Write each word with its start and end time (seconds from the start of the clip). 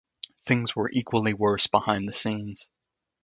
Thing 0.47 0.65
were 0.75 0.89
equally 0.89 1.35
worse 1.35 1.67
behind 1.67 2.07
the 2.09 2.13
scenes. 2.13 2.69